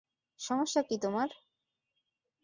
সমস্যা 0.39 0.81
কী 0.83 0.95
তোমার? 0.97 1.29